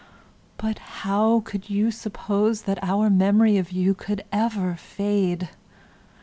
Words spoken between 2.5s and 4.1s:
that our memory of you